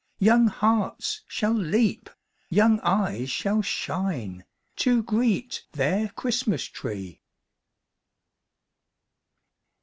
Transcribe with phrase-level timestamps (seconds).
[0.17, 2.09] Young hearts shall leap,
[2.49, 4.45] young eyes shall shine
[4.77, 7.21] To greet their Christmas tree!"